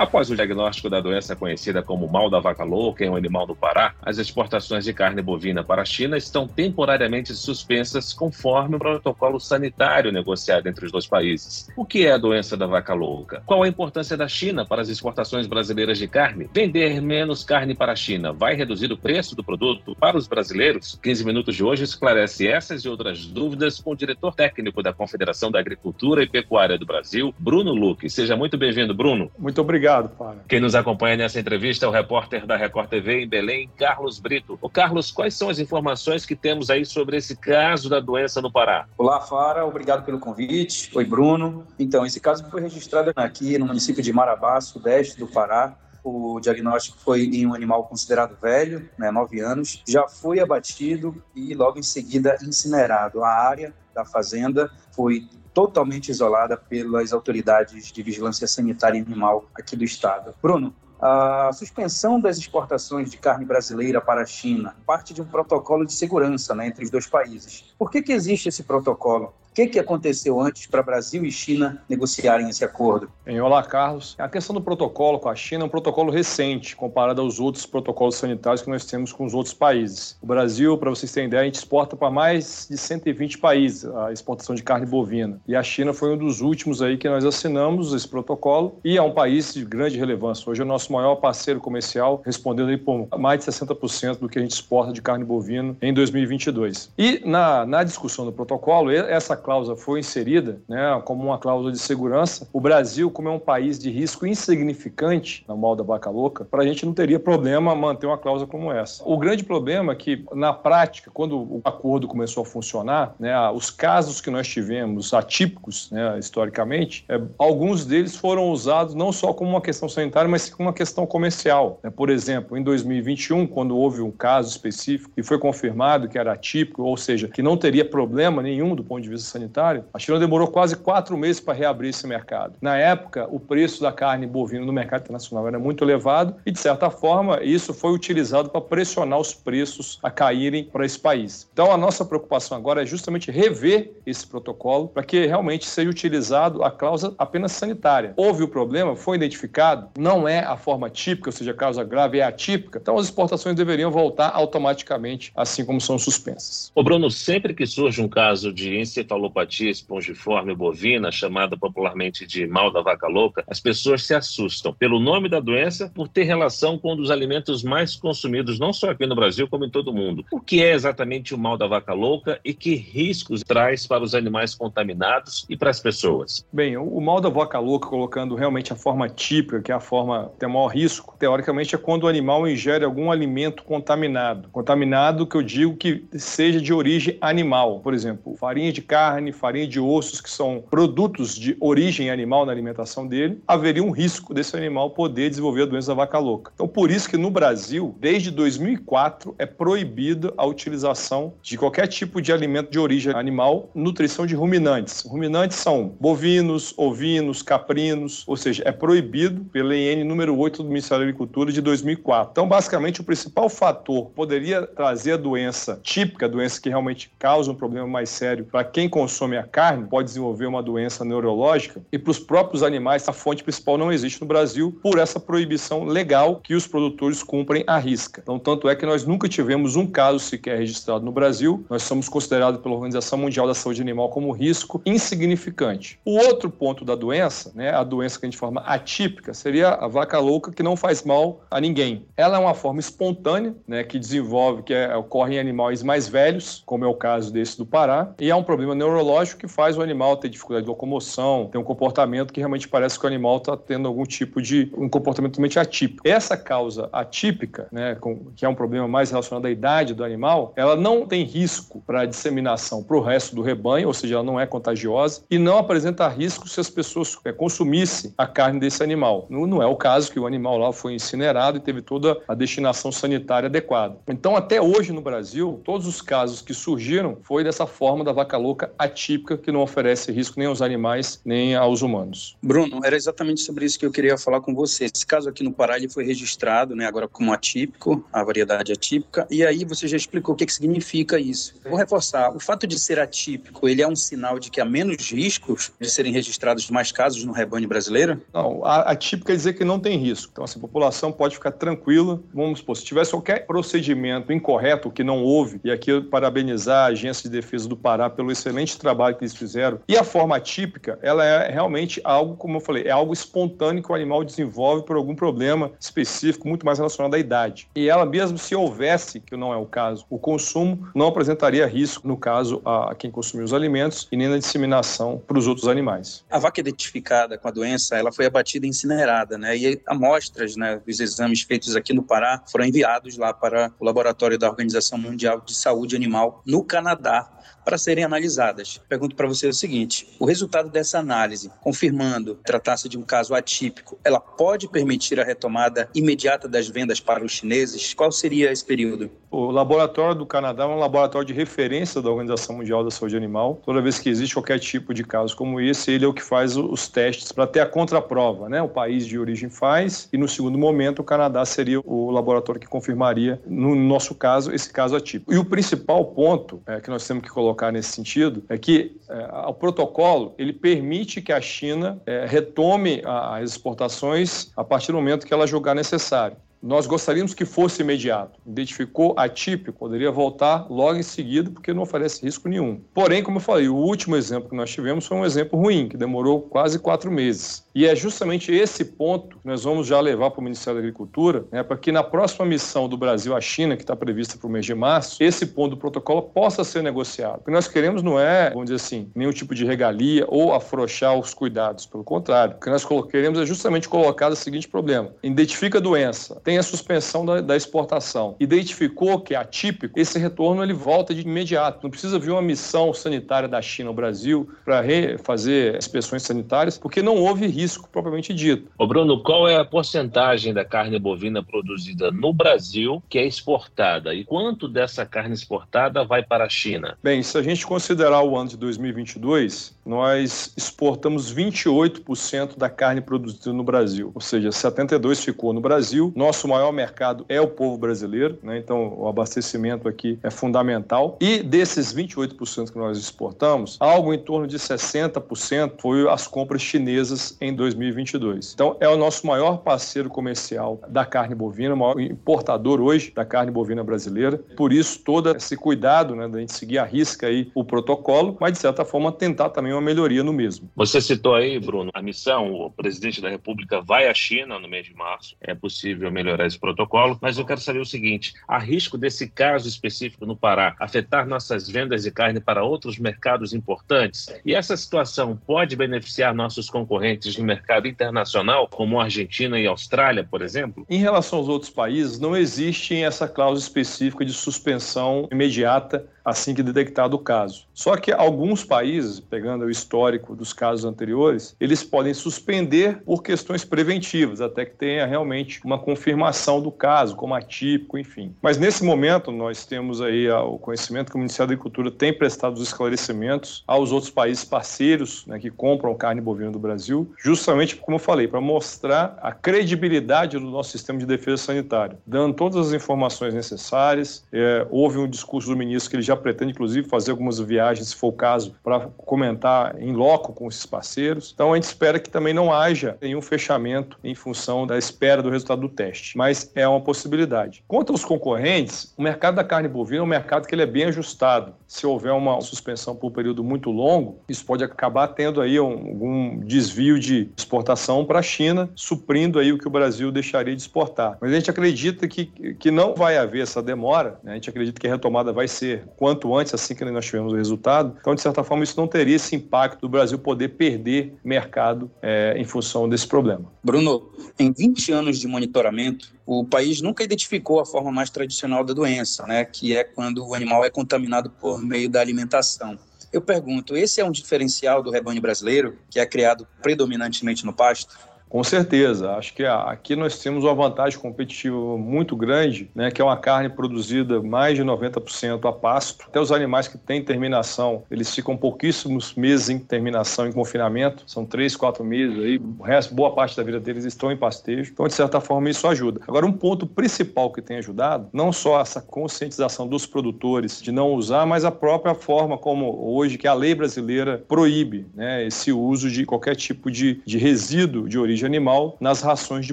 Após 0.00 0.30
o 0.30 0.34
diagnóstico 0.34 0.88
da 0.88 0.98
doença 0.98 1.36
conhecida 1.36 1.82
como 1.82 2.08
mal 2.08 2.30
da 2.30 2.40
vaca 2.40 2.64
louca 2.64 3.04
em 3.04 3.10
um 3.10 3.16
animal 3.16 3.46
no 3.46 3.54
Pará, 3.54 3.94
as 4.00 4.16
exportações 4.16 4.82
de 4.82 4.94
carne 4.94 5.20
bovina 5.20 5.62
para 5.62 5.82
a 5.82 5.84
China 5.84 6.16
estão 6.16 6.48
temporariamente 6.48 7.34
suspensas 7.34 8.14
conforme 8.14 8.76
o 8.76 8.78
protocolo 8.78 9.38
sanitário 9.38 10.10
negociado 10.10 10.68
entre 10.68 10.86
os 10.86 10.90
dois 10.90 11.06
países. 11.06 11.68
O 11.76 11.84
que 11.84 12.06
é 12.06 12.12
a 12.12 12.16
doença 12.16 12.56
da 12.56 12.66
vaca 12.66 12.94
louca? 12.94 13.42
Qual 13.44 13.62
a 13.62 13.68
importância 13.68 14.16
da 14.16 14.26
China 14.26 14.64
para 14.64 14.80
as 14.80 14.88
exportações 14.88 15.46
brasileiras 15.46 15.98
de 15.98 16.08
carne? 16.08 16.48
Vender 16.50 17.02
menos 17.02 17.44
carne 17.44 17.74
para 17.74 17.92
a 17.92 17.96
China 17.96 18.32
vai 18.32 18.54
reduzir 18.54 18.90
o 18.90 18.96
preço 18.96 19.36
do 19.36 19.44
produto 19.44 19.94
para 19.96 20.16
os 20.16 20.26
brasileiros? 20.26 20.98
15 21.02 21.26
minutos 21.26 21.54
de 21.54 21.62
hoje 21.62 21.84
esclarece 21.84 22.48
essas 22.48 22.86
e 22.86 22.88
outras 22.88 23.26
dúvidas 23.26 23.78
com 23.78 23.90
o 23.90 23.96
diretor 23.96 24.34
técnico 24.34 24.82
da 24.82 24.94
Confederação 24.94 25.50
da 25.50 25.60
Agricultura 25.60 26.22
e 26.22 26.26
Pecuária 26.26 26.78
do 26.78 26.86
Brasil, 26.86 27.34
Bruno 27.38 27.74
Luque. 27.74 28.08
Seja 28.08 28.34
muito 28.34 28.56
bem-vindo, 28.56 28.94
Bruno. 28.94 29.30
Muito 29.38 29.60
obrigado 29.60 29.89
Obrigado, 29.90 30.16
Fábio. 30.16 30.42
Quem 30.48 30.60
nos 30.60 30.74
acompanha 30.74 31.16
nessa 31.16 31.40
entrevista 31.40 31.84
é 31.84 31.88
o 31.88 31.92
repórter 31.92 32.46
da 32.46 32.56
Record 32.56 32.88
TV 32.88 33.24
em 33.24 33.28
Belém, 33.28 33.68
Carlos 33.76 34.20
Brito. 34.20 34.56
O 34.60 34.70
Carlos, 34.70 35.10
quais 35.10 35.34
são 35.34 35.48
as 35.48 35.58
informações 35.58 36.24
que 36.24 36.36
temos 36.36 36.70
aí 36.70 36.84
sobre 36.84 37.16
esse 37.16 37.36
caso 37.36 37.88
da 37.88 37.98
doença 37.98 38.40
no 38.40 38.52
Pará? 38.52 38.86
Olá, 38.96 39.20
Fara, 39.20 39.66
obrigado 39.66 40.04
pelo 40.04 40.20
convite. 40.20 40.90
Oi, 40.94 41.04
Bruno. 41.04 41.66
Então, 41.78 42.06
esse 42.06 42.20
caso 42.20 42.48
foi 42.50 42.60
registrado 42.60 43.12
aqui 43.16 43.58
no 43.58 43.66
município 43.66 44.02
de 44.02 44.12
Marabá, 44.12 44.60
sudeste 44.60 45.18
do 45.18 45.26
Pará. 45.26 45.76
O 46.02 46.40
diagnóstico 46.40 46.98
foi 46.98 47.24
em 47.24 47.46
um 47.46 47.52
animal 47.52 47.84
considerado 47.84 48.34
velho, 48.40 48.88
né, 48.98 49.10
9 49.10 49.40
anos, 49.40 49.82
já 49.86 50.08
foi 50.08 50.40
abatido 50.40 51.22
e 51.36 51.54
logo 51.54 51.78
em 51.78 51.82
seguida 51.82 52.38
incinerado. 52.42 53.22
A 53.22 53.28
área 53.28 53.74
da 53.94 54.04
fazenda 54.04 54.70
foi 54.92 55.28
totalmente 55.52 56.10
isolada 56.10 56.56
pelas 56.56 57.12
autoridades 57.12 57.90
de 57.92 58.02
vigilância 58.02 58.46
sanitária 58.46 59.00
animal 59.00 59.44
aqui 59.54 59.76
do 59.76 59.84
estado. 59.84 60.34
Bruno, 60.40 60.74
a 61.00 61.50
suspensão 61.52 62.20
das 62.20 62.36
exportações 62.36 63.10
de 63.10 63.16
carne 63.16 63.44
brasileira 63.44 64.00
para 64.00 64.22
a 64.22 64.26
China 64.26 64.76
parte 64.86 65.14
de 65.14 65.22
um 65.22 65.24
protocolo 65.24 65.86
de 65.86 65.94
segurança 65.94 66.54
né, 66.54 66.66
entre 66.66 66.84
os 66.84 66.90
dois 66.90 67.06
países. 67.06 67.74
Por 67.78 67.90
que, 67.90 68.02
que 68.02 68.12
existe 68.12 68.48
esse 68.48 68.62
protocolo? 68.62 69.34
Que, 69.60 69.66
que 69.66 69.78
aconteceu 69.78 70.40
antes 70.40 70.66
para 70.66 70.82
Brasil 70.82 71.22
e 71.22 71.30
China 71.30 71.82
negociarem 71.86 72.48
esse 72.48 72.64
acordo? 72.64 73.10
Em 73.26 73.38
olá, 73.42 73.62
Carlos. 73.62 74.16
A 74.18 74.26
questão 74.26 74.54
do 74.54 74.60
protocolo 74.62 75.18
com 75.18 75.28
a 75.28 75.34
China 75.34 75.64
é 75.64 75.66
um 75.66 75.68
protocolo 75.68 76.10
recente, 76.10 76.74
comparado 76.74 77.20
aos 77.20 77.38
outros 77.38 77.66
protocolos 77.66 78.14
sanitários 78.14 78.62
que 78.62 78.70
nós 78.70 78.86
temos 78.86 79.12
com 79.12 79.26
os 79.26 79.34
outros 79.34 79.52
países. 79.52 80.16
O 80.22 80.26
Brasil, 80.26 80.78
para 80.78 80.88
vocês 80.88 81.12
terem 81.12 81.28
ideia, 81.28 81.42
a 81.42 81.44
gente 81.44 81.56
exporta 81.56 81.94
para 81.94 82.10
mais 82.10 82.68
de 82.70 82.78
120 82.78 83.36
países 83.36 83.84
a 83.84 84.10
exportação 84.10 84.54
de 84.54 84.62
carne 84.62 84.86
bovina. 84.86 85.38
E 85.46 85.54
a 85.54 85.62
China 85.62 85.92
foi 85.92 86.14
um 86.14 86.16
dos 86.16 86.40
últimos 86.40 86.80
aí 86.80 86.96
que 86.96 87.06
nós 87.06 87.26
assinamos 87.26 87.92
esse 87.92 88.08
protocolo 88.08 88.78
e 88.82 88.96
é 88.96 89.02
um 89.02 89.12
país 89.12 89.52
de 89.52 89.62
grande 89.62 89.98
relevância. 89.98 90.50
Hoje 90.50 90.62
é 90.62 90.64
o 90.64 90.68
nosso 90.68 90.90
maior 90.90 91.16
parceiro 91.16 91.60
comercial, 91.60 92.22
respondendo 92.24 92.70
aí 92.70 92.78
por 92.78 93.06
mais 93.18 93.44
de 93.44 93.52
60% 93.52 94.20
do 94.20 94.28
que 94.28 94.38
a 94.38 94.42
gente 94.42 94.52
exporta 94.52 94.90
de 94.90 95.02
carne 95.02 95.22
bovina 95.22 95.76
em 95.82 95.92
2022. 95.92 96.90
E 96.96 97.20
na, 97.26 97.66
na 97.66 97.84
discussão 97.84 98.24
do 98.24 98.32
protocolo, 98.32 98.90
essa 98.90 99.36
cláusula 99.50 99.76
foi 99.76 99.98
inserida 99.98 100.60
né, 100.68 101.02
como 101.04 101.24
uma 101.24 101.36
cláusula 101.36 101.72
de 101.72 101.78
segurança, 101.78 102.48
o 102.52 102.60
Brasil, 102.60 103.10
como 103.10 103.28
é 103.28 103.32
um 103.32 103.38
país 103.38 103.80
de 103.80 103.90
risco 103.90 104.24
insignificante 104.24 105.44
no 105.48 105.56
mal 105.56 105.74
da 105.74 105.82
vaca 105.82 106.08
louca, 106.08 106.44
para 106.44 106.62
a 106.62 106.66
gente 106.66 106.86
não 106.86 106.92
teria 106.92 107.18
problema 107.18 107.74
manter 107.74 108.06
uma 108.06 108.16
cláusula 108.16 108.48
como 108.48 108.70
essa. 108.70 109.02
O 109.04 109.18
grande 109.18 109.42
problema 109.42 109.92
é 109.92 109.96
que, 109.96 110.24
na 110.32 110.52
prática, 110.52 111.10
quando 111.12 111.36
o 111.36 111.60
acordo 111.64 112.06
começou 112.06 112.44
a 112.44 112.46
funcionar, 112.46 113.16
né, 113.18 113.34
os 113.50 113.70
casos 113.70 114.20
que 114.20 114.30
nós 114.30 114.46
tivemos 114.46 115.12
atípicos, 115.12 115.90
né, 115.90 116.16
historicamente, 116.16 117.04
é, 117.08 117.20
alguns 117.36 117.84
deles 117.84 118.14
foram 118.14 118.50
usados 118.52 118.94
não 118.94 119.10
só 119.10 119.32
como 119.32 119.50
uma 119.50 119.60
questão 119.60 119.88
sanitária, 119.88 120.30
mas 120.30 120.48
como 120.48 120.68
uma 120.68 120.74
questão 120.74 121.04
comercial. 121.06 121.80
Né? 121.82 121.90
Por 121.90 122.08
exemplo, 122.08 122.56
em 122.56 122.62
2021, 122.62 123.48
quando 123.48 123.76
houve 123.76 124.00
um 124.00 124.12
caso 124.12 124.48
específico 124.48 125.10
e 125.16 125.24
foi 125.24 125.40
confirmado 125.40 126.08
que 126.08 126.16
era 126.16 126.34
atípico, 126.34 126.84
ou 126.84 126.96
seja, 126.96 127.26
que 127.26 127.42
não 127.42 127.56
teria 127.56 127.84
problema 127.84 128.40
nenhum 128.40 128.76
do 128.76 128.84
ponto 128.84 129.02
de 129.02 129.08
vista 129.08 129.29
sanitário, 129.30 129.84
a 129.92 129.98
China 129.98 130.18
demorou 130.18 130.48
quase 130.48 130.76
quatro 130.76 131.16
meses 131.16 131.40
para 131.40 131.54
reabrir 131.54 131.90
esse 131.90 132.06
mercado. 132.06 132.54
Na 132.60 132.76
época, 132.76 133.26
o 133.30 133.38
preço 133.38 133.80
da 133.80 133.92
carne 133.92 134.26
bovina 134.26 134.64
no 134.64 134.72
mercado 134.72 135.02
internacional 135.02 135.46
era 135.46 135.58
muito 135.58 135.84
elevado 135.84 136.34
e, 136.44 136.50
de 136.50 136.58
certa 136.58 136.90
forma, 136.90 137.42
isso 137.42 137.72
foi 137.72 137.92
utilizado 137.92 138.50
para 138.50 138.60
pressionar 138.60 139.18
os 139.18 139.32
preços 139.32 139.98
a 140.02 140.10
caírem 140.10 140.64
para 140.64 140.84
esse 140.84 140.98
país. 140.98 141.48
Então, 141.52 141.70
a 141.72 141.76
nossa 141.76 142.04
preocupação 142.04 142.56
agora 142.56 142.82
é 142.82 142.86
justamente 142.86 143.30
rever 143.30 143.92
esse 144.04 144.26
protocolo 144.26 144.88
para 144.88 145.02
que 145.02 145.26
realmente 145.26 145.66
seja 145.66 145.88
utilizado 145.88 146.62
a 146.62 146.70
cláusula 146.70 147.14
apenas 147.18 147.52
sanitária. 147.52 148.12
Houve 148.16 148.42
o 148.42 148.48
problema, 148.48 148.96
foi 148.96 149.16
identificado, 149.16 149.88
não 149.98 150.26
é 150.26 150.40
a 150.40 150.56
forma 150.56 150.90
típica, 150.90 151.28
ou 151.28 151.32
seja, 151.32 151.52
a 151.52 151.54
causa 151.54 151.84
grave 151.84 152.18
é 152.18 152.24
atípica, 152.24 152.78
então 152.80 152.98
as 152.98 153.06
exportações 153.06 153.54
deveriam 153.54 153.90
voltar 153.90 154.30
automaticamente, 154.34 155.32
assim 155.36 155.64
como 155.64 155.80
são 155.80 155.98
suspensas. 155.98 156.72
O 156.74 156.82
Bruno, 156.82 157.10
sempre 157.10 157.54
que 157.54 157.66
surge 157.66 158.02
um 158.02 158.08
caso 158.08 158.52
de 158.52 158.78
encefalopatia 158.78 159.19
encefalopatia 159.20 159.70
espongiforme 159.70 160.54
bovina, 160.54 161.12
chamada 161.12 161.56
popularmente 161.56 162.26
de 162.26 162.46
mal 162.46 162.72
da 162.72 162.80
vaca 162.80 163.06
louca, 163.06 163.44
as 163.46 163.60
pessoas 163.60 164.04
se 164.04 164.14
assustam 164.14 164.72
pelo 164.72 164.98
nome 164.98 165.28
da 165.28 165.40
doença, 165.40 165.90
por 165.94 166.08
ter 166.08 166.24
relação 166.24 166.78
com 166.78 166.92
um 166.92 166.96
dos 166.96 167.10
alimentos 167.10 167.62
mais 167.62 167.94
consumidos, 167.96 168.58
não 168.58 168.72
só 168.72 168.90
aqui 168.90 169.06
no 169.06 169.14
Brasil, 169.14 169.48
como 169.48 169.64
em 169.64 169.70
todo 169.70 169.88
o 169.88 169.94
mundo. 169.94 170.24
O 170.30 170.40
que 170.40 170.62
é 170.62 170.72
exatamente 170.72 171.34
o 171.34 171.38
mal 171.38 171.56
da 171.56 171.66
vaca 171.66 171.92
louca 171.92 172.40
e 172.44 172.54
que 172.54 172.74
riscos 172.74 173.42
traz 173.42 173.86
para 173.86 174.02
os 174.02 174.14
animais 174.14 174.54
contaminados 174.54 175.44
e 175.48 175.56
para 175.56 175.70
as 175.70 175.80
pessoas? 175.80 176.46
Bem, 176.52 176.76
o 176.76 177.00
mal 177.00 177.20
da 177.20 177.28
vaca 177.28 177.58
louca, 177.58 177.88
colocando 177.88 178.34
realmente 178.34 178.72
a 178.72 178.76
forma 178.76 179.08
típica, 179.08 179.60
que 179.60 179.72
é 179.72 179.74
a 179.74 179.80
forma 179.80 180.30
que 180.32 180.40
tem 180.40 180.48
maior 180.48 180.68
risco, 180.68 181.16
teoricamente 181.18 181.74
é 181.74 181.78
quando 181.78 182.04
o 182.04 182.08
animal 182.08 182.48
ingere 182.48 182.84
algum 182.84 183.10
alimento 183.10 183.62
contaminado. 183.64 184.48
Contaminado 184.50 185.26
que 185.26 185.36
eu 185.36 185.42
digo 185.42 185.76
que 185.76 186.04
seja 186.12 186.60
de 186.60 186.72
origem 186.72 187.18
animal, 187.20 187.80
por 187.80 187.94
exemplo, 187.94 188.36
farinha 188.36 188.72
de 188.72 188.82
carne 188.82 189.09
carne, 189.10 189.32
farinha 189.32 189.66
de 189.66 189.80
ossos, 189.80 190.20
que 190.20 190.30
são 190.30 190.62
produtos 190.70 191.34
de 191.34 191.56
origem 191.58 192.10
animal 192.10 192.46
na 192.46 192.52
alimentação 192.52 193.06
dele, 193.06 193.40
haveria 193.46 193.82
um 193.82 193.90
risco 193.90 194.32
desse 194.32 194.56
animal 194.56 194.90
poder 194.90 195.28
desenvolver 195.28 195.62
a 195.62 195.66
doença 195.66 195.88
da 195.88 195.94
vaca 195.94 196.18
louca. 196.18 196.52
Então, 196.54 196.68
por 196.68 196.90
isso 196.90 197.08
que 197.08 197.16
no 197.16 197.30
Brasil, 197.30 197.94
desde 197.98 198.30
2004, 198.30 199.34
é 199.36 199.46
proibida 199.46 200.32
a 200.36 200.46
utilização 200.46 201.32
de 201.42 201.58
qualquer 201.58 201.88
tipo 201.88 202.22
de 202.22 202.32
alimento 202.32 202.70
de 202.70 202.78
origem 202.78 203.12
animal, 203.12 203.68
nutrição 203.74 204.26
de 204.26 204.34
ruminantes. 204.36 205.02
Ruminantes 205.02 205.56
são 205.56 205.92
bovinos, 206.00 206.72
ovinos, 206.76 207.42
caprinos, 207.42 208.22
ou 208.28 208.36
seja, 208.36 208.62
é 208.64 208.70
proibido 208.70 209.44
pela 209.46 209.74
EN 209.74 210.04
número 210.04 210.38
8 210.38 210.62
do 210.62 210.68
Ministério 210.68 211.04
da 211.04 211.08
Agricultura 211.08 211.50
de 211.50 211.60
2004. 211.60 212.30
Então, 212.30 212.48
basicamente, 212.48 213.00
o 213.00 213.04
principal 213.04 213.48
fator 213.48 214.10
poderia 214.10 214.66
trazer 214.66 215.12
a 215.12 215.16
doença 215.16 215.80
típica, 215.82 216.26
a 216.26 216.28
doença 216.28 216.60
que 216.60 216.68
realmente 216.68 217.10
causa 217.18 217.50
um 217.50 217.54
problema 217.54 217.88
mais 217.88 218.08
sério 218.08 218.44
para 218.44 218.62
quem 218.62 218.88
consome 219.00 219.38
a 219.38 219.42
carne 219.42 219.86
pode 219.86 220.08
desenvolver 220.08 220.44
uma 220.44 220.62
doença 220.62 221.06
neurológica 221.06 221.80
e 221.90 221.98
para 221.98 222.10
os 222.10 222.18
próprios 222.18 222.62
animais 222.62 223.08
a 223.08 223.12
fonte 223.14 223.42
principal 223.42 223.78
não 223.78 223.90
existe 223.90 224.20
no 224.20 224.26
Brasil 224.26 224.78
por 224.82 224.98
essa 224.98 225.18
proibição 225.18 225.84
legal 225.84 226.36
que 226.36 226.54
os 226.54 226.66
produtores 226.66 227.22
cumprem 227.22 227.64
à 227.66 227.78
risca. 227.78 228.20
Então, 228.22 228.38
tanto 228.38 228.68
é 228.68 228.76
que 228.76 228.84
nós 228.84 229.06
nunca 229.06 229.26
tivemos 229.26 229.74
um 229.74 229.86
caso 229.86 230.18
sequer 230.18 230.58
registrado 230.58 231.02
no 231.02 231.10
Brasil. 231.10 231.64
Nós 231.70 231.82
somos 231.82 232.10
considerados 232.10 232.60
pela 232.60 232.74
Organização 232.74 233.18
Mundial 233.18 233.46
da 233.46 233.54
Saúde 233.54 233.80
Animal 233.80 234.10
como 234.10 234.32
risco 234.32 234.82
insignificante. 234.84 235.98
O 236.04 236.18
outro 236.18 236.50
ponto 236.50 236.84
da 236.84 236.94
doença, 236.94 237.52
né, 237.54 237.70
a 237.70 237.82
doença 237.82 238.20
que 238.20 238.26
a 238.26 238.28
gente 238.28 238.38
forma 238.38 238.60
atípica, 238.60 239.32
seria 239.32 239.70
a 239.70 239.88
vaca 239.88 240.18
louca 240.18 240.52
que 240.52 240.62
não 240.62 240.76
faz 240.76 241.02
mal 241.04 241.40
a 241.50 241.58
ninguém. 241.58 242.04
Ela 242.18 242.36
é 242.36 242.40
uma 242.40 242.54
forma 242.54 242.80
espontânea, 242.80 243.54
né, 243.66 243.82
que 243.82 243.98
desenvolve, 243.98 244.62
que 244.62 244.74
é, 244.74 244.94
ocorre 244.94 245.36
em 245.36 245.38
animais 245.38 245.82
mais 245.82 246.06
velhos, 246.06 246.62
como 246.66 246.84
é 246.84 246.88
o 246.88 246.94
caso 246.94 247.32
desse 247.32 247.56
do 247.56 247.64
Pará, 247.64 248.12
e 248.20 248.30
é 248.30 248.36
um 248.36 248.44
problema 248.44 248.74
neurológico 248.74 248.89
que 249.36 249.48
faz 249.48 249.76
o 249.76 249.82
animal 249.82 250.16
ter 250.16 250.28
dificuldade 250.28 250.64
de 250.64 250.70
locomoção, 250.70 251.48
ter 251.50 251.58
um 251.58 251.64
comportamento 251.64 252.32
que 252.32 252.40
realmente 252.40 252.68
parece 252.68 252.98
que 252.98 253.04
o 253.04 253.08
animal 253.08 253.38
está 253.38 253.56
tendo 253.56 253.88
algum 253.88 254.04
tipo 254.04 254.40
de 254.40 254.70
um 254.76 254.88
comportamento 254.88 255.32
totalmente 255.32 255.58
atípico. 255.58 256.06
Essa 256.06 256.36
causa 256.36 256.88
atípica, 256.92 257.68
né, 257.70 257.94
com, 257.94 258.26
que 258.36 258.44
é 258.44 258.48
um 258.48 258.54
problema 258.54 258.86
mais 258.86 259.10
relacionado 259.10 259.46
à 259.46 259.50
idade 259.50 259.94
do 259.94 260.04
animal, 260.04 260.52
ela 260.56 260.76
não 260.76 261.06
tem 261.06 261.24
risco 261.24 261.82
para 261.86 262.04
disseminação 262.04 262.82
para 262.82 262.96
o 262.96 263.00
resto 263.00 263.34
do 263.34 263.42
rebanho, 263.42 263.88
ou 263.88 263.94
seja, 263.94 264.14
ela 264.16 264.24
não 264.24 264.38
é 264.38 264.46
contagiosa 264.46 265.22
e 265.30 265.38
não 265.38 265.58
apresenta 265.58 266.08
risco 266.08 266.48
se 266.48 266.60
as 266.60 266.70
pessoas 266.70 267.16
é, 267.24 267.32
consumissem 267.32 268.12
a 268.16 268.26
carne 268.26 268.60
desse 268.60 268.82
animal. 268.82 269.26
Não, 269.28 269.46
não 269.46 269.62
é 269.62 269.66
o 269.66 269.76
caso 269.76 270.10
que 270.10 270.18
o 270.18 270.26
animal 270.26 270.58
lá 270.58 270.72
foi 270.72 270.94
incinerado 270.94 271.58
e 271.58 271.60
teve 271.60 271.82
toda 271.82 272.18
a 272.26 272.34
destinação 272.34 272.92
sanitária 272.92 273.46
adequada. 273.46 273.96
Então, 274.08 274.36
até 274.36 274.60
hoje 274.60 274.92
no 274.92 275.00
Brasil, 275.00 275.60
todos 275.64 275.86
os 275.86 276.00
casos 276.00 276.42
que 276.42 276.54
surgiram 276.54 277.18
foi 277.22 277.44
dessa 277.44 277.66
forma 277.66 278.04
da 278.04 278.12
vaca 278.12 278.36
louca 278.36 278.72
atípica 278.80 279.36
que 279.36 279.52
não 279.52 279.60
oferece 279.60 280.10
risco 280.10 280.38
nem 280.38 280.48
aos 280.48 280.62
animais 280.62 281.20
nem 281.24 281.54
aos 281.54 281.82
humanos. 281.82 282.36
Bruno, 282.42 282.80
era 282.84 282.96
exatamente 282.96 283.40
sobre 283.40 283.64
isso 283.64 283.78
que 283.78 283.86
eu 283.86 283.90
queria 283.90 284.16
falar 284.16 284.40
com 284.40 284.54
você. 284.54 284.84
Esse 284.84 285.06
caso 285.06 285.28
aqui 285.28 285.42
no 285.42 285.52
Pará 285.52 285.76
ele 285.76 285.88
foi 285.88 286.04
registrado, 286.04 286.74
né, 286.74 286.86
agora 286.86 287.06
como 287.06 287.32
atípico, 287.32 288.04
a 288.12 288.24
variedade 288.24 288.72
atípica, 288.72 289.26
e 289.30 289.44
aí 289.44 289.64
você 289.64 289.86
já 289.86 289.96
explicou 289.96 290.34
o 290.34 290.36
que, 290.36 290.46
que 290.46 290.52
significa 290.52 291.18
isso. 291.18 291.54
Vou 291.64 291.76
reforçar, 291.76 292.34
o 292.34 292.40
fato 292.40 292.66
de 292.66 292.78
ser 292.78 292.98
atípico, 292.98 293.68
ele 293.68 293.82
é 293.82 293.88
um 293.88 293.96
sinal 293.96 294.38
de 294.38 294.50
que 294.50 294.60
há 294.60 294.64
menos 294.64 295.10
riscos 295.10 295.72
de 295.78 295.90
serem 295.90 296.12
registrados 296.12 296.68
mais 296.70 296.90
casos 296.92 297.24
no 297.24 297.32
rebanho 297.32 297.68
brasileiro? 297.68 298.20
Não, 298.32 298.64
atípico 298.64 299.26
quer 299.26 299.36
dizer 299.36 299.54
que 299.54 299.64
não 299.64 299.78
tem 299.78 299.98
risco. 299.98 300.30
Então, 300.32 300.44
assim, 300.44 300.58
a 300.58 300.62
população 300.62 301.12
pode 301.12 301.34
ficar 301.34 301.52
tranquila. 301.52 302.20
Vamos 302.32 302.60
supor, 302.60 302.76
se 302.76 302.84
tivesse 302.84 303.10
qualquer 303.10 303.46
procedimento 303.46 304.32
incorreto 304.32 304.90
que 304.90 305.04
não 305.04 305.22
houve, 305.22 305.60
e 305.62 305.70
aqui 305.70 305.90
eu 305.90 306.04
parabenizar 306.04 306.86
a 306.86 306.86
Agência 306.86 307.28
de 307.28 307.36
Defesa 307.36 307.68
do 307.68 307.76
Pará 307.76 308.08
pelo 308.08 308.30
excelente 308.30 308.69
trabalho 308.78 309.16
que 309.16 309.24
eles 309.24 309.34
fizeram, 309.34 309.80
e 309.88 309.96
a 309.96 310.04
forma 310.04 310.36
atípica, 310.36 310.98
ela 311.02 311.24
é 311.24 311.50
realmente 311.50 312.00
algo, 312.04 312.36
como 312.36 312.56
eu 312.56 312.60
falei, 312.60 312.84
é 312.84 312.90
algo 312.90 313.12
espontâneo 313.12 313.82
que 313.82 313.90
o 313.90 313.94
animal 313.94 314.24
desenvolve 314.24 314.84
por 314.84 314.96
algum 314.96 315.14
problema 315.14 315.72
específico, 315.78 316.48
muito 316.48 316.64
mais 316.64 316.78
relacionado 316.78 317.14
à 317.14 317.18
idade. 317.18 317.68
E 317.74 317.88
ela, 317.88 318.04
mesmo 318.06 318.38
se 318.38 318.54
houvesse, 318.54 319.20
que 319.20 319.36
não 319.36 319.52
é 319.52 319.56
o 319.56 319.66
caso, 319.66 320.04
o 320.08 320.18
consumo 320.18 320.88
não 320.94 321.06
apresentaria 321.06 321.66
risco, 321.66 322.06
no 322.06 322.16
caso, 322.16 322.62
a 322.64 322.94
quem 322.94 323.10
consumiu 323.10 323.44
os 323.44 323.52
alimentos 323.52 324.08
e 324.10 324.16
nem 324.16 324.28
na 324.28 324.38
disseminação 324.38 325.22
para 325.26 325.38
os 325.38 325.46
outros 325.46 325.68
animais. 325.68 326.24
A 326.30 326.38
vaca 326.38 326.60
identificada 326.60 327.38
com 327.38 327.48
a 327.48 327.50
doença, 327.50 327.96
ela 327.96 328.12
foi 328.12 328.26
abatida 328.26 328.66
e 328.66 328.68
incinerada, 328.68 329.38
né? 329.38 329.56
E 329.56 329.80
amostras, 329.86 330.56
né, 330.56 330.80
dos 330.84 331.00
exames 331.00 331.42
feitos 331.42 331.76
aqui 331.76 331.92
no 331.92 332.02
Pará 332.02 332.42
foram 332.50 332.64
enviados 332.64 333.16
lá 333.16 333.32
para 333.32 333.72
o 333.78 333.84
laboratório 333.84 334.38
da 334.38 334.48
Organização 334.48 334.98
Mundial 334.98 335.40
de 335.40 335.54
Saúde 335.54 335.96
Animal 335.96 336.42
no 336.46 336.64
Canadá 336.64 337.28
para 337.64 337.78
serem 337.78 338.04
analisadas. 338.04 338.80
Pergunto 338.88 339.14
para 339.14 339.26
você 339.26 339.46
o 339.46 339.52
seguinte: 339.52 340.08
o 340.18 340.24
resultado 340.24 340.70
dessa 340.70 340.98
análise, 340.98 341.50
confirmando 341.60 342.36
tratar-se 342.44 342.88
de 342.88 342.98
um 342.98 343.02
caso 343.02 343.34
atípico, 343.34 343.98
ela 344.04 344.20
pode 344.20 344.68
permitir 344.68 345.20
a 345.20 345.24
retomada 345.24 345.88
imediata 345.94 346.48
das 346.48 346.68
vendas 346.68 347.00
para 347.00 347.24
os 347.24 347.32
chineses? 347.32 347.94
Qual 347.94 348.10
seria 348.10 348.52
esse 348.52 348.64
período? 348.64 349.10
O 349.30 349.50
laboratório 349.50 350.16
do 350.16 350.26
Canadá 350.26 350.64
é 350.64 350.66
um 350.66 350.78
laboratório 350.78 351.26
de 351.26 351.32
referência 351.32 352.02
da 352.02 352.10
Organização 352.10 352.56
Mundial 352.56 352.82
da 352.82 352.90
Saúde 352.90 353.16
Animal. 353.16 353.60
Toda 353.64 353.80
vez 353.80 353.98
que 353.98 354.08
existe 354.08 354.34
qualquer 354.34 354.58
tipo 354.58 354.92
de 354.92 355.04
caso 355.04 355.36
como 355.36 355.60
esse, 355.60 355.92
ele 355.92 356.04
é 356.04 356.08
o 356.08 356.12
que 356.12 356.22
faz 356.22 356.56
os 356.56 356.88
testes 356.88 357.30
para 357.30 357.46
ter 357.46 357.60
a 357.60 357.66
contraprova, 357.66 358.48
né? 358.48 358.60
O 358.60 358.68
país 358.68 359.06
de 359.06 359.18
origem 359.18 359.48
faz 359.48 360.08
e 360.12 360.18
no 360.18 360.26
segundo 360.26 360.58
momento 360.58 360.98
o 360.98 361.04
Canadá 361.04 361.44
seria 361.44 361.80
o 361.80 362.10
laboratório 362.10 362.60
que 362.60 362.66
confirmaria, 362.66 363.40
no 363.46 363.76
nosso 363.76 364.14
caso, 364.16 364.52
esse 364.52 364.72
caso 364.72 364.96
atípico. 364.96 365.32
E 365.32 365.38
o 365.38 365.44
principal 365.44 366.04
ponto 366.06 366.60
é, 366.66 366.80
que 366.80 366.90
nós 366.90 367.06
temos 367.06 367.22
que 367.22 367.30
colocar 367.40 367.72
nesse 367.72 367.92
sentido 367.92 368.44
é 368.50 368.58
que 368.58 368.96
é, 369.08 369.14
o 369.46 369.54
protocolo 369.54 370.34
ele 370.36 370.52
permite 370.52 371.22
que 371.22 371.32
a 371.32 371.40
China 371.40 371.98
é, 372.04 372.26
retome 372.26 373.02
as 373.04 373.52
exportações 373.52 374.52
a 374.54 374.62
partir 374.62 374.92
do 374.92 374.98
momento 374.98 375.26
que 375.26 375.32
ela 375.32 375.46
julgar 375.46 375.74
necessário. 375.74 376.36
Nós 376.62 376.86
gostaríamos 376.86 377.32
que 377.32 377.44
fosse 377.44 377.82
imediato. 377.82 378.38
Identificou 378.46 379.14
atípico, 379.16 379.78
poderia 379.78 380.10
voltar 380.10 380.66
logo 380.68 380.98
em 380.98 381.02
seguida, 381.02 381.50
porque 381.50 381.72
não 381.72 381.82
oferece 381.82 382.22
risco 382.22 382.48
nenhum. 382.48 382.80
Porém, 382.92 383.22
como 383.22 383.38
eu 383.38 383.42
falei, 383.42 383.68
o 383.68 383.74
último 383.74 384.14
exemplo 384.14 384.50
que 384.50 384.56
nós 384.56 384.70
tivemos 384.70 385.06
foi 385.06 385.16
um 385.16 385.24
exemplo 385.24 385.58
ruim, 385.58 385.88
que 385.88 385.96
demorou 385.96 386.42
quase 386.42 386.78
quatro 386.78 387.10
meses. 387.10 387.64
E 387.74 387.86
é 387.86 387.96
justamente 387.96 388.52
esse 388.52 388.84
ponto 388.84 389.38
que 389.38 389.46
nós 389.46 389.64
vamos 389.64 389.86
já 389.86 390.00
levar 390.00 390.30
para 390.30 390.40
o 390.40 390.44
Ministério 390.44 390.80
da 390.80 390.86
Agricultura, 390.86 391.44
né, 391.50 391.62
para 391.62 391.76
que 391.76 391.90
na 391.90 392.02
próxima 392.02 392.44
missão 392.44 392.88
do 392.88 392.96
Brasil 392.96 393.34
à 393.34 393.40
China, 393.40 393.76
que 393.76 393.82
está 393.82 393.96
prevista 393.96 394.36
para 394.36 394.46
o 394.46 394.50
mês 394.50 394.66
de 394.66 394.74
março, 394.74 395.22
esse 395.22 395.46
ponto 395.46 395.70
do 395.70 395.76
protocolo 395.76 396.22
possa 396.22 396.64
ser 396.64 396.82
negociado. 396.82 397.40
O 397.40 397.44
que 397.44 397.50
nós 397.50 397.68
queremos 397.68 398.02
não 398.02 398.18
é, 398.18 398.50
vamos 398.50 398.64
dizer 398.64 398.76
assim, 398.76 399.10
nenhum 399.14 399.32
tipo 399.32 399.54
de 399.54 399.64
regalia 399.64 400.24
ou 400.28 400.52
afrouxar 400.52 401.16
os 401.18 401.32
cuidados. 401.32 401.86
Pelo 401.86 402.04
contrário, 402.04 402.56
o 402.56 402.60
que 402.60 402.68
nós 402.68 402.84
queremos 403.10 403.38
é 403.38 403.46
justamente 403.46 403.88
colocar 403.88 404.30
o 404.30 404.36
seguinte 404.36 404.68
problema: 404.68 405.12
identifica 405.22 405.78
a 405.78 405.80
doença, 405.80 406.40
tem 406.50 406.58
a 406.58 406.64
suspensão 406.64 407.24
da, 407.24 407.40
da, 407.40 407.56
exportação. 407.56 408.34
Identificou 408.40 409.20
que 409.20 409.34
é 409.34 409.36
atípico, 409.36 409.96
esse 409.96 410.18
retorno 410.18 410.64
ele 410.64 410.72
volta 410.72 411.14
de 411.14 411.20
imediato. 411.20 411.78
Não 411.84 411.90
precisa 411.90 412.18
vir 412.18 412.32
uma 412.32 412.42
missão 412.42 412.92
sanitária 412.92 413.48
da 413.48 413.62
China 413.62 413.90
ao 413.90 413.94
Brasil 413.94 414.50
para 414.64 414.82
fazer 415.22 415.76
inspeções 415.76 416.24
sanitárias, 416.24 416.76
porque 416.76 417.02
não 417.02 417.14
houve 417.14 417.46
risco 417.46 417.88
propriamente 417.88 418.34
dito. 418.34 418.68
Ô 418.76 418.84
Bruno, 418.84 419.22
qual 419.22 419.48
é 419.48 419.58
a 419.58 419.64
porcentagem 419.64 420.52
da 420.52 420.64
carne 420.64 420.98
bovina 420.98 421.40
produzida 421.40 422.10
no 422.10 422.32
Brasil 422.32 423.00
que 423.08 423.20
é 423.20 423.24
exportada? 423.24 424.12
E 424.12 424.24
quanto 424.24 424.66
dessa 424.66 425.06
carne 425.06 425.34
exportada 425.34 426.04
vai 426.04 426.24
para 426.24 426.46
a 426.46 426.48
China? 426.48 426.98
Bem, 427.00 427.22
se 427.22 427.38
a 427.38 427.42
gente 427.42 427.64
considerar 427.64 428.22
o 428.22 428.36
ano 428.36 428.50
de 428.50 428.56
2022, 428.56 429.78
nós 429.84 430.52
exportamos 430.56 431.34
28% 431.34 432.56
da 432.56 432.68
carne 432.68 433.00
produzida 433.00 433.52
no 433.52 433.62
Brasil, 433.62 434.10
ou 434.14 434.20
seja, 434.20 434.52
72 434.52 435.24
ficou 435.24 435.52
no 435.52 435.60
Brasil. 435.60 436.12
Nosso 436.14 436.46
maior 436.46 436.72
mercado 436.72 437.24
é 437.28 437.40
o 437.40 437.48
povo 437.48 437.78
brasileiro, 437.78 438.38
né? 438.42 438.58
então 438.58 438.94
o 438.96 439.08
abastecimento 439.08 439.88
aqui 439.88 440.18
é 440.22 440.30
fundamental. 440.30 441.16
E 441.20 441.42
desses 441.42 441.94
28% 441.94 442.72
que 442.72 442.78
nós 442.78 442.98
exportamos, 442.98 443.76
algo 443.80 444.12
em 444.12 444.18
torno 444.18 444.46
de 444.46 444.58
60% 444.58 445.72
foi 445.78 446.08
as 446.08 446.26
compras 446.26 446.62
chinesas 446.62 447.36
em 447.40 447.54
2022. 447.54 448.52
Então 448.54 448.76
é 448.80 448.88
o 448.88 448.96
nosso 448.96 449.26
maior 449.26 449.58
parceiro 449.58 450.08
comercial 450.08 450.80
da 450.88 451.04
carne 451.04 451.34
bovina, 451.34 451.74
o 451.74 451.76
maior 451.76 452.00
importador 452.00 452.80
hoje 452.80 453.12
da 453.14 453.24
carne 453.24 453.50
bovina 453.50 453.82
brasileira. 453.82 454.38
Por 454.56 454.72
isso 454.72 455.00
todo 455.00 455.36
esse 455.36 455.56
cuidado, 455.56 456.14
né, 456.14 456.28
da 456.28 456.38
gente 456.38 456.52
seguir 456.52 456.78
a 456.78 456.84
risca 456.84 457.26
aí 457.26 457.50
o 457.54 457.64
protocolo, 457.64 458.36
mas 458.40 458.52
de 458.52 458.58
certa 458.58 458.84
forma 458.84 459.12
tentar 459.12 459.50
também 459.50 459.69
uma 459.74 459.80
uma 459.80 459.86
melhoria 459.86 460.22
no 460.22 460.32
mesmo. 460.32 460.70
Você 460.76 461.00
citou 461.00 461.34
aí, 461.34 461.58
Bruno, 461.58 461.90
a 461.94 462.02
missão, 462.02 462.52
o 462.52 462.70
presidente 462.70 463.20
da 463.20 463.30
República 463.30 463.80
vai 463.80 464.06
à 464.06 464.14
China 464.14 464.58
no 464.58 464.68
mês 464.68 464.86
de 464.86 464.94
março. 464.94 465.34
É 465.40 465.54
possível 465.54 466.12
melhorar 466.12 466.46
esse 466.46 466.58
protocolo, 466.58 467.18
mas 467.20 467.38
eu 467.38 467.44
quero 467.44 467.60
saber 467.60 467.80
o 467.80 467.84
seguinte: 467.84 468.34
há 468.46 468.58
risco 468.58 468.98
desse 468.98 469.28
caso 469.28 469.66
específico 469.66 470.26
no 470.26 470.36
Pará 470.36 470.76
afetar 470.78 471.26
nossas 471.26 471.68
vendas 471.68 472.02
de 472.02 472.10
carne 472.10 472.40
para 472.40 472.62
outros 472.62 472.98
mercados 472.98 473.52
importantes? 473.52 474.28
E 474.44 474.54
essa 474.54 474.76
situação 474.76 475.36
pode 475.46 475.74
beneficiar 475.74 476.34
nossos 476.34 476.68
concorrentes 476.68 477.36
no 477.36 477.44
mercado 477.44 477.88
internacional, 477.88 478.68
como 478.68 479.00
Argentina 479.00 479.58
e 479.58 479.66
Austrália, 479.66 480.22
por 480.22 480.42
exemplo? 480.42 480.86
Em 480.88 480.98
relação 480.98 481.38
aos 481.38 481.48
outros 481.48 481.70
países, 481.70 482.20
não 482.20 482.36
existe 482.36 482.94
essa 482.94 483.26
cláusula 483.26 483.60
específica 483.60 484.24
de 484.24 484.32
suspensão 484.32 485.26
imediata 485.32 486.06
assim 486.24 486.54
que 486.54 486.62
detectado 486.62 487.16
o 487.16 487.18
caso. 487.18 487.66
Só 487.80 487.96
que 487.96 488.12
alguns 488.12 488.62
países, 488.62 489.20
pegando 489.20 489.64
o 489.64 489.70
histórico 489.70 490.36
dos 490.36 490.52
casos 490.52 490.84
anteriores, 490.84 491.56
eles 491.58 491.82
podem 491.82 492.12
suspender 492.12 493.00
por 493.06 493.22
questões 493.22 493.64
preventivas, 493.64 494.42
até 494.42 494.66
que 494.66 494.76
tenha 494.76 495.06
realmente 495.06 495.62
uma 495.64 495.78
confirmação 495.78 496.60
do 496.60 496.70
caso, 496.70 497.16
como 497.16 497.34
atípico, 497.34 497.96
enfim. 497.96 498.34
Mas 498.42 498.58
nesse 498.58 498.84
momento 498.84 499.32
nós 499.32 499.64
temos 499.64 500.02
aí 500.02 500.28
o 500.30 500.58
conhecimento 500.58 501.10
que 501.10 501.16
o 501.16 501.18
Ministério 501.18 501.48
da 501.48 501.54
Agricultura 501.54 501.90
tem 501.90 502.12
prestado 502.12 502.52
os 502.52 502.60
esclarecimentos 502.60 503.64
aos 503.66 503.92
outros 503.92 504.10
países 504.10 504.44
parceiros 504.44 505.24
né, 505.26 505.38
que 505.38 505.48
compram 505.50 505.94
carne 505.94 506.20
bovina 506.20 506.50
do 506.50 506.58
Brasil, 506.58 507.10
justamente, 507.16 507.76
como 507.76 507.94
eu 507.94 507.98
falei, 507.98 508.28
para 508.28 508.42
mostrar 508.42 509.18
a 509.22 509.32
credibilidade 509.32 510.38
do 510.38 510.50
nosso 510.50 510.70
sistema 510.72 510.98
de 510.98 511.06
defesa 511.06 511.44
sanitária, 511.44 511.96
dando 512.06 512.34
todas 512.34 512.66
as 512.66 512.72
informações 512.74 513.32
necessárias. 513.32 514.22
É, 514.30 514.66
houve 514.68 514.98
um 514.98 515.08
discurso 515.08 515.48
do 515.48 515.56
ministro 515.56 515.88
que 515.88 515.96
ele 515.96 516.02
já 516.02 516.14
pretende, 516.14 516.52
inclusive, 516.52 516.86
fazer 516.86 517.12
algumas 517.12 517.38
viagens, 517.38 517.69
se 517.78 517.94
for 517.94 518.08
o 518.08 518.12
caso, 518.12 518.54
para 518.62 518.80
comentar 518.96 519.80
em 519.80 519.92
loco 519.92 520.32
com 520.32 520.48
esses 520.48 520.66
parceiros. 520.66 521.32
Então, 521.34 521.52
a 521.52 521.56
gente 521.56 521.64
espera 521.64 521.98
que 521.98 522.10
também 522.10 522.34
não 522.34 522.52
haja 522.52 522.96
nenhum 523.00 523.22
fechamento 523.22 523.98
em 524.02 524.14
função 524.14 524.66
da 524.66 524.78
espera 524.78 525.22
do 525.22 525.30
resultado 525.30 525.60
do 525.60 525.68
teste, 525.68 526.16
mas 526.16 526.50
é 526.54 526.66
uma 526.66 526.80
possibilidade. 526.80 527.62
Quanto 527.66 527.92
aos 527.92 528.04
concorrentes, 528.04 528.94
o 528.96 529.02
mercado 529.02 529.36
da 529.36 529.44
carne 529.44 529.68
bovina 529.68 530.00
é 530.00 530.02
um 530.02 530.06
mercado 530.06 530.46
que 530.46 530.54
ele 530.54 530.62
é 530.62 530.66
bem 530.66 530.84
ajustado. 530.84 531.54
Se 531.66 531.86
houver 531.86 532.12
uma 532.12 532.40
suspensão 532.40 532.94
por 532.94 533.08
um 533.08 533.10
período 533.12 533.44
muito 533.44 533.70
longo, 533.70 534.20
isso 534.28 534.44
pode 534.44 534.64
acabar 534.64 535.08
tendo 535.08 535.40
aí 535.40 535.56
algum 535.56 536.38
desvio 536.40 536.98
de 536.98 537.30
exportação 537.36 538.04
para 538.04 538.18
a 538.18 538.22
China, 538.22 538.70
suprindo 538.74 539.38
aí 539.38 539.52
o 539.52 539.58
que 539.58 539.66
o 539.66 539.70
Brasil 539.70 540.10
deixaria 540.10 540.54
de 540.54 540.62
exportar. 540.62 541.18
Mas 541.20 541.32
a 541.32 541.34
gente 541.34 541.50
acredita 541.50 542.08
que, 542.08 542.26
que 542.26 542.70
não 542.70 542.94
vai 542.94 543.16
haver 543.16 543.42
essa 543.42 543.62
demora, 543.62 544.18
né? 544.22 544.32
a 544.32 544.34
gente 544.34 544.50
acredita 544.50 544.80
que 544.80 544.86
a 544.86 544.90
retomada 544.90 545.32
vai 545.32 545.48
ser 545.48 545.84
quanto 545.96 546.34
antes, 546.36 546.54
assim 546.54 546.74
que 546.74 546.84
nós 546.84 547.04
tivemos 547.04 547.32
o 547.32 547.36
resultado. 547.36 547.59
Então, 548.00 548.14
de 548.14 548.20
certa 548.20 548.42
forma, 548.42 548.64
isso 548.64 548.74
não 548.76 548.86
teria 548.86 549.16
esse 549.16 549.36
impacto 549.36 549.80
do 549.82 549.88
Brasil 549.88 550.18
poder 550.18 550.50
perder 550.50 551.14
mercado 551.22 551.90
é, 552.02 552.34
em 552.36 552.44
função 552.44 552.88
desse 552.88 553.06
problema. 553.06 553.52
Bruno, 553.62 554.10
em 554.38 554.52
20 554.52 554.92
anos 554.92 555.18
de 555.18 555.28
monitoramento, 555.28 556.12
o 556.26 556.44
país 556.44 556.80
nunca 556.80 557.04
identificou 557.04 557.60
a 557.60 557.66
forma 557.66 557.92
mais 557.92 558.10
tradicional 558.10 558.64
da 558.64 558.72
doença, 558.72 559.26
né, 559.26 559.44
que 559.44 559.76
é 559.76 559.84
quando 559.84 560.26
o 560.26 560.34
animal 560.34 560.64
é 560.64 560.70
contaminado 560.70 561.30
por 561.30 561.62
meio 561.62 561.88
da 561.88 562.00
alimentação. 562.00 562.78
Eu 563.12 563.20
pergunto, 563.20 563.76
esse 563.76 564.00
é 564.00 564.04
um 564.04 564.12
diferencial 564.12 564.82
do 564.82 564.90
rebanho 564.90 565.20
brasileiro, 565.20 565.76
que 565.90 565.98
é 565.98 566.06
criado 566.06 566.46
predominantemente 566.62 567.44
no 567.44 567.52
pasto? 567.52 567.98
Com 568.30 568.44
certeza. 568.44 569.10
Acho 569.16 569.34
que 569.34 569.44
aqui 569.44 569.96
nós 569.96 570.20
temos 570.20 570.44
uma 570.44 570.54
vantagem 570.54 570.98
competitiva 571.00 571.76
muito 571.76 572.14
grande, 572.14 572.70
né, 572.72 572.88
que 572.88 573.02
é 573.02 573.04
uma 573.04 573.16
carne 573.16 573.48
produzida 573.48 574.22
mais 574.22 574.54
de 574.54 574.62
90% 574.62 575.48
a 575.48 575.52
pasto. 575.52 576.06
Até 576.08 576.20
os 576.20 576.30
animais 576.30 576.68
que 576.68 576.78
têm 576.78 577.02
terminação, 577.02 577.82
eles 577.90 578.14
ficam 578.14 578.36
pouquíssimos 578.36 579.14
meses 579.14 579.50
em 579.50 579.58
terminação, 579.58 580.28
em 580.28 580.32
confinamento. 580.32 581.02
São 581.08 581.26
três, 581.26 581.56
quatro 581.56 581.84
meses 581.84 582.16
aí. 582.20 582.40
O 582.58 582.62
resto, 582.62 582.94
boa 582.94 583.12
parte 583.12 583.36
da 583.36 583.42
vida 583.42 583.58
deles 583.58 583.84
estão 583.84 584.12
em 584.12 584.16
pastejo. 584.16 584.70
Então, 584.72 584.86
de 584.86 584.94
certa 584.94 585.20
forma, 585.20 585.50
isso 585.50 585.66
ajuda. 585.66 586.00
Agora, 586.06 586.24
um 586.24 586.32
ponto 586.32 586.68
principal 586.68 587.32
que 587.32 587.42
tem 587.42 587.56
ajudado, 587.56 588.08
não 588.12 588.32
só 588.32 588.60
essa 588.60 588.80
conscientização 588.80 589.66
dos 589.66 589.86
produtores 589.86 590.62
de 590.62 590.70
não 590.70 590.92
usar, 590.92 591.26
mas 591.26 591.44
a 591.44 591.50
própria 591.50 591.96
forma 591.96 592.38
como 592.38 592.94
hoje 592.94 593.18
que 593.18 593.26
a 593.26 593.34
lei 593.34 593.56
brasileira 593.56 594.22
proíbe 594.28 594.86
né, 594.94 595.26
esse 595.26 595.50
uso 595.50 595.90
de 595.90 596.06
qualquer 596.06 596.36
tipo 596.36 596.70
de, 596.70 597.02
de 597.04 597.18
resíduo 597.18 597.88
de 597.88 597.98
origem 597.98 598.19
animal 598.26 598.76
nas 598.80 599.00
rações 599.02 599.46
de 599.46 599.52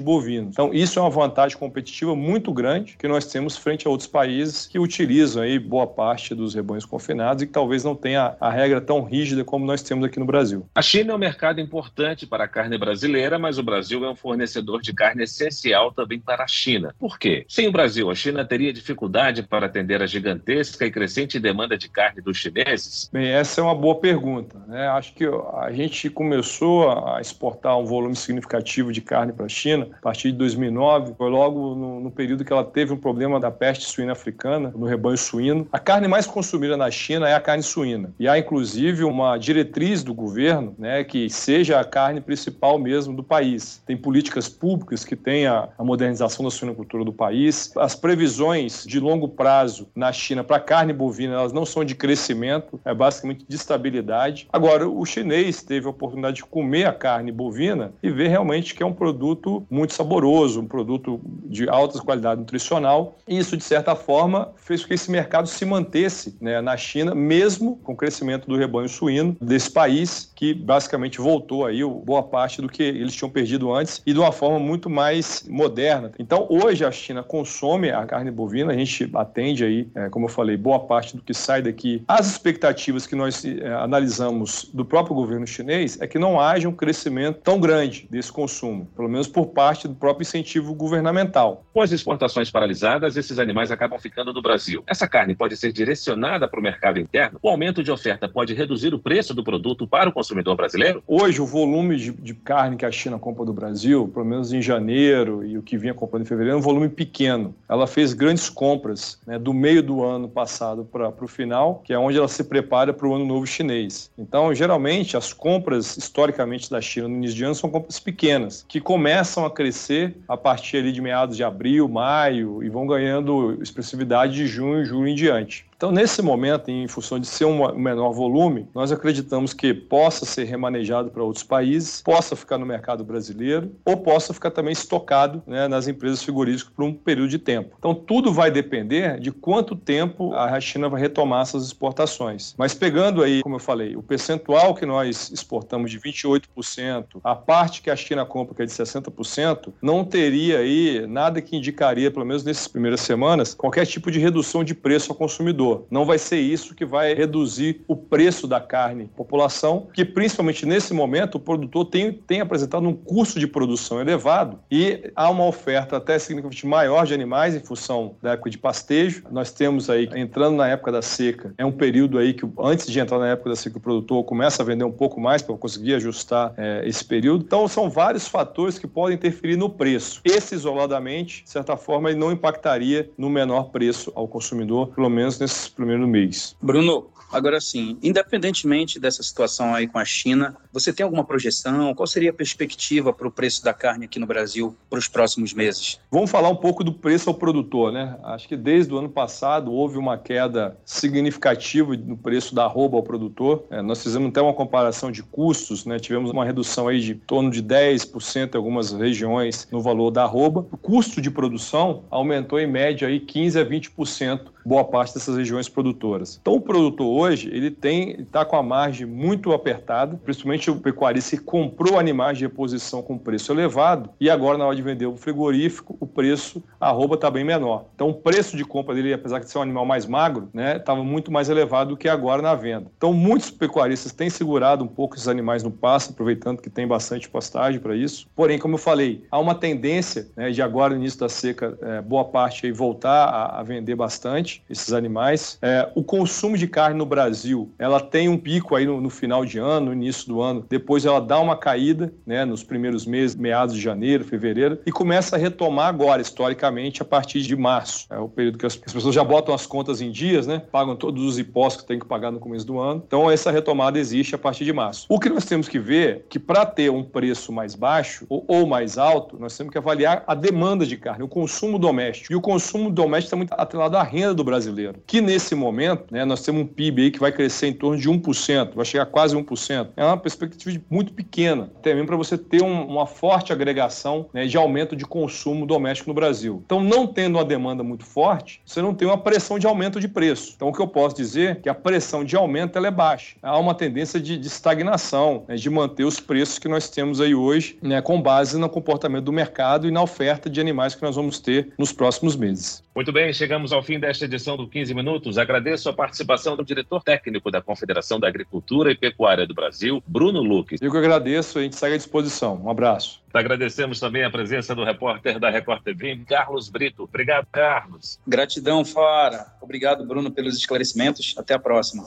bovinos. 0.00 0.50
Então, 0.52 0.72
isso 0.72 0.98
é 0.98 1.02
uma 1.02 1.10
vantagem 1.10 1.56
competitiva 1.56 2.14
muito 2.14 2.52
grande 2.52 2.96
que 2.96 3.08
nós 3.08 3.26
temos 3.26 3.56
frente 3.56 3.86
a 3.86 3.90
outros 3.90 4.08
países 4.08 4.66
que 4.66 4.78
utilizam 4.78 5.42
aí 5.42 5.58
boa 5.58 5.86
parte 5.86 6.34
dos 6.34 6.54
rebanhos 6.54 6.84
confinados 6.84 7.42
e 7.42 7.46
que 7.46 7.52
talvez 7.52 7.84
não 7.84 7.94
tenha 7.94 8.36
a 8.40 8.50
regra 8.50 8.80
tão 8.80 9.02
rígida 9.02 9.44
como 9.44 9.66
nós 9.66 9.82
temos 9.82 10.04
aqui 10.04 10.18
no 10.18 10.26
Brasil. 10.26 10.66
A 10.74 10.82
China 10.82 11.12
é 11.12 11.16
um 11.16 11.18
mercado 11.18 11.60
importante 11.60 12.26
para 12.26 12.44
a 12.44 12.48
carne 12.48 12.78
brasileira, 12.78 13.38
mas 13.38 13.58
o 13.58 13.62
Brasil 13.62 14.04
é 14.04 14.10
um 14.10 14.16
fornecedor 14.16 14.80
de 14.80 14.92
carne 14.92 15.24
essencial 15.24 15.92
também 15.92 16.20
para 16.20 16.44
a 16.44 16.48
China. 16.48 16.94
Por 16.98 17.18
quê? 17.18 17.44
Sem 17.48 17.68
o 17.68 17.72
Brasil, 17.72 18.10
a 18.10 18.14
China 18.14 18.44
teria 18.44 18.72
dificuldade 18.72 19.42
para 19.42 19.66
atender 19.66 20.02
a 20.02 20.06
gigantesca 20.06 20.86
e 20.86 20.90
crescente 20.90 21.38
demanda 21.38 21.76
de 21.76 21.88
carne 21.88 22.20
dos 22.20 22.36
chineses? 22.36 23.08
Bem, 23.12 23.28
essa 23.28 23.60
é 23.60 23.64
uma 23.64 23.74
boa 23.74 23.96
pergunta. 23.96 24.58
Né? 24.66 24.86
Acho 24.88 25.14
que 25.14 25.24
a 25.26 25.70
gente 25.72 26.10
começou 26.10 26.90
a 26.90 27.20
exportar 27.20 27.78
um 27.78 27.84
volume 27.84 28.16
significativo 28.16 28.57
de 28.62 29.00
carne 29.00 29.32
para 29.32 29.46
a 29.46 29.48
China 29.48 29.88
a 29.92 30.02
partir 30.02 30.32
de 30.32 30.38
2009. 30.38 31.14
Foi 31.16 31.30
logo 31.30 31.74
no, 31.74 32.00
no, 32.00 32.10
período 32.10 32.44
que 32.44 32.52
ela 32.52 32.64
teve 32.64 32.92
um 32.92 32.96
problema 32.96 33.38
da 33.38 33.50
peste 33.50 33.84
suína 33.84 34.12
africana, 34.12 34.72
no 34.74 34.86
rebanho 34.86 35.18
suíno. 35.18 35.66
A 35.72 35.78
carne 35.78 36.08
mais 36.08 36.26
consumida 36.26 36.76
na 36.76 36.90
China 36.90 37.28
é 37.28 37.34
a 37.34 37.40
carne 37.40 37.62
suína. 37.62 38.10
E 38.18 38.28
há, 38.28 38.38
inclusive, 38.38 39.04
uma 39.04 39.36
diretriz 39.36 40.02
do 40.02 40.12
governo 40.12 40.74
né, 40.78 41.04
que 41.04 41.28
seja 41.30 41.80
a 41.80 41.84
carne 41.84 42.20
principal 42.20 42.78
mesmo 42.78 43.14
do 43.14 43.22
país. 43.22 43.82
Tem 43.86 43.96
políticas 43.96 44.48
públicas 44.48 45.04
que 45.04 45.16
têm 45.16 45.46
a, 45.46 45.68
a 45.78 45.84
modernização 45.84 46.44
da 46.44 46.50
suinocultura 46.50 47.04
do 47.04 47.12
país. 47.12 47.72
As 47.76 47.94
previsões 47.94 48.84
de 48.84 48.98
longo 49.00 49.28
prazo 49.28 49.88
na 49.94 50.12
China 50.12 50.42
para 50.42 50.60
carne 50.60 50.92
bovina, 50.92 51.34
elas 51.34 51.52
não 51.52 51.64
são 51.64 51.84
de 51.84 51.94
crescimento, 51.94 52.80
é 52.84 52.92
basicamente 52.92 53.44
de 53.48 53.56
estabilidade. 53.56 54.48
Agora, 54.52 54.88
o 54.88 55.04
chinês 55.04 55.62
teve 55.62 55.86
a 55.86 55.90
oportunidade 55.90 56.36
de 56.36 56.44
comer 56.44 56.86
a 56.86 56.92
carne 56.92 57.30
bovina 57.30 57.92
e 58.02 58.10
ver 58.10 58.28
realmente 58.28 58.47
que 58.74 58.82
é 58.82 58.86
um 58.86 58.92
produto 58.92 59.66
muito 59.70 59.92
saboroso, 59.92 60.60
um 60.60 60.66
produto 60.66 61.20
de 61.44 61.68
alta 61.68 61.98
qualidade 62.00 62.40
nutricional. 62.40 63.18
E 63.26 63.38
isso, 63.38 63.56
de 63.56 63.64
certa 63.64 63.94
forma, 63.94 64.52
fez 64.56 64.82
com 64.82 64.88
que 64.88 64.94
esse 64.94 65.10
mercado 65.10 65.46
se 65.48 65.64
mantesse 65.64 66.36
né, 66.40 66.60
na 66.60 66.76
China, 66.76 67.14
mesmo 67.14 67.76
com 67.76 67.92
o 67.92 67.96
crescimento 67.96 68.48
do 68.48 68.56
rebanho 68.56 68.88
suíno 68.88 69.36
desse 69.40 69.70
país, 69.70 70.32
que 70.34 70.54
basicamente 70.54 71.18
voltou 71.18 71.66
aí 71.66 71.84
boa 71.84 72.22
parte 72.22 72.60
do 72.60 72.68
que 72.68 72.82
eles 72.82 73.14
tinham 73.14 73.30
perdido 73.30 73.72
antes 73.72 74.02
e 74.06 74.12
de 74.12 74.18
uma 74.18 74.32
forma 74.32 74.58
muito 74.58 74.88
mais 74.88 75.44
moderna. 75.48 76.12
Então, 76.18 76.46
hoje 76.48 76.84
a 76.84 76.90
China 76.90 77.22
consome 77.22 77.90
a 77.90 78.04
carne 78.06 78.30
bovina, 78.30 78.72
a 78.72 78.76
gente 78.76 79.10
atende 79.14 79.64
aí, 79.64 79.88
é, 79.94 80.08
como 80.08 80.26
eu 80.26 80.30
falei, 80.30 80.56
boa 80.56 80.80
parte 80.80 81.16
do 81.16 81.22
que 81.22 81.34
sai 81.34 81.62
daqui. 81.62 82.02
As 82.08 82.28
expectativas 82.28 83.06
que 83.06 83.14
nós 83.14 83.44
é, 83.44 83.72
analisamos 83.74 84.70
do 84.72 84.84
próprio 84.84 85.14
governo 85.14 85.46
chinês 85.46 86.00
é 86.00 86.06
que 86.06 86.18
não 86.18 86.40
haja 86.40 86.68
um 86.68 86.72
crescimento 86.72 87.40
tão 87.42 87.58
grande 87.58 88.06
desse 88.10 88.32
consumo, 88.38 88.86
pelo 88.94 89.08
menos 89.08 89.26
por 89.26 89.46
parte 89.46 89.88
do 89.88 89.96
próprio 89.96 90.22
incentivo 90.22 90.72
governamental. 90.72 91.64
Com 91.74 91.82
as 91.82 91.90
exportações 91.90 92.48
paralisadas, 92.52 93.16
esses 93.16 93.36
animais 93.36 93.72
acabam 93.72 93.98
ficando 93.98 94.32
no 94.32 94.40
Brasil. 94.40 94.84
Essa 94.86 95.08
carne 95.08 95.34
pode 95.34 95.56
ser 95.56 95.72
direcionada 95.72 96.46
para 96.46 96.60
o 96.60 96.62
mercado 96.62 97.00
interno? 97.00 97.40
O 97.42 97.48
aumento 97.48 97.82
de 97.82 97.90
oferta 97.90 98.28
pode 98.28 98.54
reduzir 98.54 98.94
o 98.94 98.98
preço 98.98 99.34
do 99.34 99.42
produto 99.42 99.88
para 99.88 100.08
o 100.08 100.12
consumidor 100.12 100.54
brasileiro? 100.54 101.02
Hoje, 101.04 101.42
o 101.42 101.46
volume 101.46 101.96
de, 101.96 102.12
de 102.12 102.32
carne 102.32 102.76
que 102.76 102.86
a 102.86 102.92
China 102.92 103.18
compra 103.18 103.44
do 103.44 103.52
Brasil, 103.52 104.06
pelo 104.06 104.24
menos 104.24 104.52
em 104.52 104.62
janeiro 104.62 105.44
e 105.44 105.58
o 105.58 105.62
que 105.62 105.76
vinha 105.76 105.92
comprando 105.92 106.22
em 106.22 106.26
fevereiro, 106.26 106.56
é 106.56 106.58
um 106.60 106.62
volume 106.62 106.88
pequeno. 106.88 107.56
Ela 107.68 107.88
fez 107.88 108.12
grandes 108.12 108.48
compras 108.48 109.18
né, 109.26 109.36
do 109.36 109.52
meio 109.52 109.82
do 109.82 110.04
ano 110.04 110.28
passado 110.28 110.84
para 110.84 111.08
o 111.08 111.26
final, 111.26 111.82
que 111.84 111.92
é 111.92 111.98
onde 111.98 112.18
ela 112.18 112.28
se 112.28 112.44
prepara 112.44 112.94
para 112.94 113.08
o 113.08 113.14
ano 113.14 113.26
novo 113.26 113.44
chinês. 113.48 114.12
Então, 114.16 114.54
geralmente, 114.54 115.16
as 115.16 115.32
compras 115.32 115.96
historicamente 115.96 116.70
da 116.70 116.80
China 116.80 117.08
no 117.08 117.16
início 117.16 117.36
de 117.36 117.44
ano 117.44 117.54
são 117.56 117.68
compras 117.68 117.98
pequenas, 117.98 118.27
que 118.66 118.80
começam 118.80 119.44
a 119.44 119.50
crescer 119.50 120.16
a 120.28 120.36
partir 120.36 120.78
ali 120.78 120.92
de 120.92 121.00
meados 121.00 121.36
de 121.36 121.44
abril, 121.44 121.88
maio 121.88 122.62
e 122.62 122.68
vão 122.68 122.86
ganhando 122.86 123.60
expressividade 123.62 124.34
de 124.34 124.46
junho, 124.46 124.84
julho 124.84 125.08
em 125.08 125.14
diante. 125.14 125.67
Então, 125.78 125.92
nesse 125.92 126.20
momento, 126.20 126.72
em 126.72 126.88
função 126.88 127.20
de 127.20 127.28
ser 127.28 127.44
um 127.44 127.72
menor 127.76 128.10
volume, 128.10 128.68
nós 128.74 128.90
acreditamos 128.90 129.54
que 129.54 129.72
possa 129.72 130.26
ser 130.26 130.42
remanejado 130.42 131.08
para 131.08 131.22
outros 131.22 131.44
países, 131.44 132.02
possa 132.02 132.34
ficar 132.34 132.58
no 132.58 132.66
mercado 132.66 133.04
brasileiro 133.04 133.70
ou 133.84 133.96
possa 133.96 134.34
ficar 134.34 134.50
também 134.50 134.72
estocado 134.72 135.40
né, 135.46 135.68
nas 135.68 135.86
empresas 135.86 136.20
frigoríficas 136.20 136.74
por 136.74 136.84
um 136.84 136.92
período 136.92 137.28
de 137.28 137.38
tempo. 137.38 137.76
Então, 137.78 137.94
tudo 137.94 138.32
vai 138.32 138.50
depender 138.50 139.20
de 139.20 139.30
quanto 139.30 139.76
tempo 139.76 140.34
a 140.34 140.58
China 140.58 140.88
vai 140.88 141.00
retomar 141.00 141.42
essas 141.42 141.66
exportações. 141.66 142.56
Mas 142.58 142.74
pegando 142.74 143.22
aí, 143.22 143.40
como 143.40 143.54
eu 143.54 143.60
falei, 143.60 143.94
o 143.94 144.02
percentual 144.02 144.74
que 144.74 144.84
nós 144.84 145.30
exportamos 145.30 145.92
de 145.92 146.00
28%, 146.00 147.20
a 147.22 147.36
parte 147.36 147.82
que 147.82 147.90
a 147.90 147.94
China 147.94 148.26
compra, 148.26 148.52
que 148.52 148.62
é 148.62 148.66
de 148.66 148.72
60%, 148.72 149.72
não 149.80 150.04
teria 150.04 150.58
aí 150.58 151.06
nada 151.06 151.40
que 151.40 151.56
indicaria, 151.56 152.10
pelo 152.10 152.26
menos 152.26 152.42
nessas 152.42 152.66
primeiras 152.66 153.00
semanas, 153.00 153.54
qualquer 153.54 153.86
tipo 153.86 154.10
de 154.10 154.18
redução 154.18 154.64
de 154.64 154.74
preço 154.74 155.12
ao 155.12 155.16
consumidor 155.16 155.67
Não 155.90 156.04
vai 156.04 156.18
ser 156.18 156.38
isso 156.38 156.74
que 156.74 156.84
vai 156.84 157.14
reduzir 157.14 157.82
o 157.86 157.96
preço 157.96 158.46
da 158.46 158.60
carne. 158.60 159.10
População 159.16 159.88
que, 159.92 160.04
principalmente 160.04 160.66
nesse 160.66 160.92
momento, 160.92 161.36
o 161.36 161.40
produtor 161.40 161.86
tem, 161.86 162.12
tem 162.12 162.40
apresentado 162.40 162.86
um 162.86 162.94
custo 162.94 163.38
de 163.38 163.46
produção 163.46 164.00
elevado 164.00 164.58
e 164.70 165.10
há 165.14 165.30
uma 165.30 165.46
oferta 165.46 165.96
até 165.96 166.18
significativamente 166.18 166.66
maior 166.66 167.06
de 167.06 167.14
animais 167.14 167.54
em 167.54 167.60
função 167.60 168.16
da 168.22 168.32
época 168.32 168.50
de 168.50 168.58
pastejo. 168.58 169.24
Nós 169.30 169.50
temos 169.52 169.90
aí, 169.90 170.08
entrando 170.14 170.56
na 170.56 170.68
época 170.68 170.92
da 170.92 171.02
seca, 171.02 171.54
é 171.58 171.64
um 171.64 171.72
período 171.72 172.18
aí 172.18 172.34
que, 172.34 172.48
antes 172.58 172.86
de 172.86 172.98
entrar 172.98 173.18
na 173.18 173.28
época 173.28 173.50
da 173.50 173.56
seca, 173.56 173.78
o 173.78 173.80
produtor 173.80 174.24
começa 174.24 174.62
a 174.62 174.66
vender 174.66 174.84
um 174.84 174.92
pouco 174.92 175.20
mais 175.20 175.42
para 175.42 175.56
conseguir 175.56 175.94
ajustar 175.94 176.52
é, 176.56 176.82
esse 176.86 177.04
período. 177.04 177.44
Então, 177.44 177.66
são 177.68 177.90
vários 177.90 178.26
fatores 178.26 178.78
que 178.78 178.86
podem 178.86 179.16
interferir 179.16 179.56
no 179.56 179.68
preço. 179.68 180.20
Esse, 180.24 180.54
isoladamente, 180.54 181.44
de 181.44 181.50
certa 181.50 181.76
forma, 181.76 182.10
ele 182.10 182.18
não 182.18 182.32
impactaria 182.32 183.10
no 183.16 183.28
menor 183.28 183.64
preço 183.70 184.12
ao 184.14 184.26
consumidor, 184.26 184.88
pelo 184.94 185.08
menos 185.08 185.38
nesse 185.38 185.54
primeiro 185.66 186.06
mês. 186.06 186.54
Bruno, 186.60 187.10
Agora 187.30 187.60
sim, 187.60 187.98
independentemente 188.02 188.98
dessa 188.98 189.22
situação 189.22 189.74
aí 189.74 189.86
com 189.86 189.98
a 189.98 190.04
China, 190.04 190.56
você 190.72 190.92
tem 190.92 191.04
alguma 191.04 191.24
projeção? 191.24 191.94
Qual 191.94 192.06
seria 192.06 192.30
a 192.30 192.32
perspectiva 192.32 193.12
para 193.12 193.28
o 193.28 193.30
preço 193.30 193.62
da 193.62 193.74
carne 193.74 194.06
aqui 194.06 194.18
no 194.18 194.26
Brasil 194.26 194.74
para 194.88 194.98
os 194.98 195.08
próximos 195.08 195.52
meses? 195.52 196.00
Vamos 196.10 196.30
falar 196.30 196.48
um 196.48 196.56
pouco 196.56 196.82
do 196.82 196.92
preço 196.92 197.28
ao 197.28 197.34
produtor, 197.34 197.92
né? 197.92 198.18
Acho 198.24 198.48
que 198.48 198.56
desde 198.56 198.94
o 198.94 198.98
ano 198.98 199.10
passado 199.10 199.70
houve 199.70 199.98
uma 199.98 200.16
queda 200.16 200.78
significativa 200.86 201.94
no 201.96 202.16
preço 202.16 202.54
da 202.54 202.64
arroba 202.64 202.96
ao 202.96 203.02
produtor. 203.02 203.66
É, 203.70 203.82
nós 203.82 204.02
fizemos 204.02 204.30
até 204.30 204.40
uma 204.40 204.54
comparação 204.54 205.10
de 205.12 205.22
custos, 205.22 205.84
né? 205.84 205.98
Tivemos 205.98 206.30
uma 206.30 206.46
redução 206.46 206.88
aí 206.88 206.98
de 207.00 207.14
torno 207.14 207.50
de 207.50 207.62
10% 207.62 208.54
em 208.54 208.56
algumas 208.56 208.92
regiões 208.92 209.68
no 209.70 209.82
valor 209.82 210.10
da 210.10 210.22
arroba. 210.22 210.66
O 210.72 210.78
custo 210.78 211.20
de 211.20 211.30
produção 211.30 212.04
aumentou 212.10 212.58
em 212.58 212.66
média 212.66 213.06
aí 213.06 213.20
15 213.20 213.60
a 213.60 213.66
20% 213.66 214.40
boa 214.68 214.84
parte 214.84 215.14
dessas 215.14 215.36
regiões 215.36 215.68
produtoras. 215.68 216.38
Então 216.40 216.54
o 216.54 216.60
produtor 216.60 217.06
hoje, 217.06 217.48
ele 217.50 217.70
tem 217.70 218.20
está 218.20 218.44
com 218.44 218.54
a 218.54 218.62
margem 218.62 219.06
muito 219.06 219.52
apertada, 219.52 220.20
principalmente 220.22 220.70
o 220.70 220.76
pecuarista 220.76 221.36
que 221.36 221.42
comprou 221.42 221.98
animais 221.98 222.36
de 222.36 222.44
reposição 222.44 223.00
com 223.02 223.16
preço 223.16 223.50
elevado 223.50 224.10
e 224.20 224.28
agora 224.28 224.58
na 224.58 224.66
hora 224.66 224.76
de 224.76 224.82
vender 224.82 225.06
o 225.06 225.16
frigorífico, 225.16 225.96
o 225.98 226.06
preço, 226.06 226.62
arroba 226.78 227.14
está 227.14 227.30
bem 227.30 227.44
menor. 227.44 227.86
Então 227.94 228.10
o 228.10 228.14
preço 228.14 228.56
de 228.56 228.64
compra 228.64 228.94
dele, 228.94 229.14
apesar 229.14 229.38
de 229.38 229.50
ser 229.50 229.56
um 229.58 229.62
animal 229.62 229.86
mais 229.86 230.04
magro, 230.04 230.50
né, 230.52 230.76
estava 230.76 231.02
muito 231.02 231.32
mais 231.32 231.48
elevado 231.48 231.90
do 231.90 231.96
que 231.96 232.08
agora 232.08 232.42
na 232.42 232.54
venda. 232.54 232.90
Então 232.96 233.14
muitos 233.14 233.50
pecuaristas 233.50 234.12
têm 234.12 234.28
segurado 234.28 234.84
um 234.84 234.88
pouco 234.88 235.16
esses 235.16 235.28
animais 235.28 235.62
no 235.62 235.70
pasto, 235.70 236.12
aproveitando 236.12 236.60
que 236.60 236.68
tem 236.68 236.86
bastante 236.86 237.28
pastagem 237.28 237.80
para 237.80 237.96
isso. 237.96 238.28
Porém, 238.36 238.58
como 238.58 238.74
eu 238.74 238.78
falei, 238.78 239.24
há 239.30 239.38
uma 239.38 239.54
tendência 239.54 240.28
né, 240.36 240.50
de 240.50 240.60
agora 240.60 240.94
no 240.94 241.00
início 241.00 241.18
da 241.18 241.28
seca, 241.28 241.78
é, 241.80 242.02
boa 242.02 242.26
parte 242.26 242.66
aí 242.66 242.72
voltar 242.72 243.24
a, 243.24 243.60
a 243.60 243.62
vender 243.62 243.94
bastante 243.94 244.57
esses 244.68 244.92
animais. 244.92 245.58
É, 245.62 245.88
o 245.94 246.02
consumo 246.02 246.56
de 246.56 246.66
carne 246.66 246.96
no 246.96 247.06
Brasil, 247.06 247.70
ela 247.78 248.00
tem 248.00 248.28
um 248.28 248.36
pico 248.36 248.74
aí 248.74 248.86
no, 248.86 249.00
no, 249.00 249.10
final 249.10 249.44
de 249.44 249.58
ano, 249.58 249.86
no 249.86 249.92
início 249.92 250.26
do 250.28 250.40
ano, 250.40 250.64
depois 250.68 251.04
ela 251.04 251.20
dá 251.20 251.38
uma 251.38 251.56
caída, 251.56 252.12
né, 252.26 252.44
nos 252.44 252.62
primeiros 252.62 253.06
meses, 253.06 253.34
meados 253.34 253.74
de 253.74 253.80
janeiro, 253.80 254.24
fevereiro, 254.24 254.78
e 254.84 254.92
começa 254.92 255.36
a 255.36 255.38
retomar 255.38 255.88
agora, 255.88 256.20
historicamente, 256.22 257.02
a 257.02 257.04
partir 257.04 257.42
de 257.42 257.56
março. 257.56 258.06
É 258.10 258.18
o 258.18 258.28
período 258.28 258.58
que 258.58 258.66
as, 258.66 258.80
as 258.86 258.92
pessoas 258.92 259.14
já 259.14 259.24
botam 259.24 259.54
as 259.54 259.66
contas 259.66 260.00
em 260.00 260.10
dias, 260.10 260.46
né, 260.46 260.62
pagam 260.70 260.96
todos 260.96 261.24
os 261.24 261.38
impostos 261.38 261.82
que 261.82 261.88
tem 261.88 261.98
que 261.98 262.06
pagar 262.06 262.30
no 262.30 262.38
começo 262.38 262.66
do 262.66 262.78
ano. 262.78 263.02
Então, 263.06 263.30
essa 263.30 263.50
retomada 263.50 263.98
existe 263.98 264.34
a 264.34 264.38
partir 264.38 264.64
de 264.64 264.72
março. 264.72 265.06
O 265.08 265.18
que 265.18 265.28
nós 265.28 265.44
temos 265.44 265.68
que 265.68 265.78
ver 265.78 266.08
é 266.08 266.22
que 266.28 266.38
para 266.38 266.64
ter 266.66 266.90
um 266.90 267.02
preço 267.02 267.52
mais 267.52 267.74
baixo 267.74 268.26
ou, 268.28 268.44
ou 268.46 268.66
mais 268.66 268.98
alto, 268.98 269.38
nós 269.38 269.56
temos 269.56 269.72
que 269.72 269.78
avaliar 269.78 270.24
a 270.26 270.34
demanda 270.34 270.86
de 270.86 270.96
carne, 270.96 271.22
o 271.22 271.28
consumo 271.28 271.78
doméstico. 271.78 272.32
E 272.32 272.36
o 272.36 272.40
consumo 272.40 272.90
doméstico 272.90 273.26
está 273.26 273.36
muito 273.36 273.52
atrelado 273.52 273.96
à 273.96 274.02
renda 274.02 274.34
do 274.34 274.44
brasileiro, 274.48 275.02
que 275.06 275.20
nesse 275.20 275.54
momento, 275.54 276.06
né, 276.10 276.24
nós 276.24 276.42
temos 276.42 276.62
um 276.62 276.66
PIB 276.66 277.02
aí 277.02 277.10
que 277.10 277.20
vai 277.20 277.30
crescer 277.30 277.66
em 277.66 277.72
torno 277.72 277.98
de 277.98 278.08
1%, 278.08 278.74
vai 278.74 278.84
chegar 278.84 279.02
a 279.02 279.06
quase 279.06 279.36
1%. 279.36 279.88
É 279.96 280.04
uma 280.04 280.16
perspectiva 280.16 280.80
muito 280.88 281.12
pequena, 281.12 281.70
até 281.78 281.92
mesmo 281.92 282.06
para 282.06 282.16
você 282.16 282.38
ter 282.38 282.62
um, 282.62 282.86
uma 282.86 283.06
forte 283.06 283.52
agregação 283.52 284.28
né, 284.32 284.46
de 284.46 284.56
aumento 284.56 284.96
de 284.96 285.04
consumo 285.04 285.66
doméstico 285.66 286.10
no 286.10 286.14
Brasil. 286.14 286.62
Então, 286.64 286.82
não 286.82 287.06
tendo 287.06 287.36
uma 287.36 287.44
demanda 287.44 287.82
muito 287.82 288.04
forte, 288.04 288.60
você 288.64 288.80
não 288.80 288.94
tem 288.94 289.06
uma 289.06 289.18
pressão 289.18 289.58
de 289.58 289.66
aumento 289.66 290.00
de 290.00 290.08
preço. 290.08 290.52
Então, 290.56 290.68
o 290.68 290.72
que 290.72 290.80
eu 290.80 290.88
posso 290.88 291.16
dizer 291.16 291.50
é 291.50 291.54
que 291.54 291.68
a 291.68 291.74
pressão 291.74 292.24
de 292.24 292.36
aumento 292.36 292.76
ela 292.78 292.88
é 292.88 292.90
baixa. 292.90 293.36
Há 293.42 293.58
uma 293.58 293.74
tendência 293.74 294.20
de, 294.20 294.36
de 294.36 294.46
estagnação, 294.46 295.44
né, 295.46 295.56
de 295.56 295.68
manter 295.68 296.04
os 296.04 296.20
preços 296.20 296.58
que 296.58 296.68
nós 296.68 296.88
temos 296.88 297.20
aí 297.20 297.34
hoje, 297.34 297.78
né, 297.82 298.00
com 298.00 298.20
base 298.20 298.58
no 298.58 298.68
comportamento 298.68 299.24
do 299.24 299.32
mercado 299.32 299.86
e 299.86 299.90
na 299.90 300.02
oferta 300.02 300.48
de 300.48 300.60
animais 300.60 300.94
que 300.94 301.02
nós 301.02 301.16
vamos 301.16 301.38
ter 301.38 301.72
nos 301.78 301.92
próximos 301.92 302.36
meses. 302.36 302.82
Muito 302.94 303.12
bem, 303.12 303.32
chegamos 303.32 303.72
ao 303.72 303.82
fim 303.82 304.00
desta 304.00 304.27
edição 304.28 304.56
do 304.56 304.68
15 304.68 304.94
Minutos. 304.94 305.38
Agradeço 305.38 305.88
a 305.88 305.92
participação 305.92 306.56
do 306.56 306.64
diretor 306.64 307.02
técnico 307.02 307.50
da 307.50 307.60
Confederação 307.60 308.20
da 308.20 308.28
Agricultura 308.28 308.92
e 308.92 308.96
Pecuária 308.96 309.46
do 309.46 309.54
Brasil, 309.54 310.02
Bruno 310.06 310.40
Luque. 310.40 310.76
Eu 310.80 310.90
que 310.90 310.96
agradeço, 310.96 311.58
a 311.58 311.62
gente 311.62 311.76
segue 311.76 311.94
à 311.94 311.96
disposição. 311.96 312.62
Um 312.62 312.70
abraço. 312.70 313.20
Agradecemos 313.34 313.98
também 313.98 314.24
a 314.24 314.30
presença 314.30 314.74
do 314.74 314.84
repórter 314.84 315.38
da 315.38 315.50
Record 315.50 315.82
TV, 315.82 316.20
Carlos 316.26 316.68
Brito. 316.68 317.04
Obrigado, 317.04 317.46
Carlos. 317.50 318.20
Gratidão, 318.26 318.84
Fara. 318.84 319.46
Obrigado, 319.60 320.06
Bruno, 320.06 320.30
pelos 320.30 320.56
esclarecimentos. 320.56 321.34
Até 321.36 321.54
a 321.54 321.58
próxima. 321.58 322.06